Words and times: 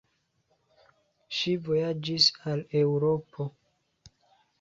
Ŝi 1.39 1.53
vojaĝis 1.67 2.31
al 2.53 2.63
Eŭropo. 2.81 3.47